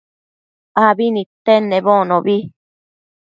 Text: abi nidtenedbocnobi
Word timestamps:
abi 0.85 1.05
nidtenedbocnobi 1.15 2.35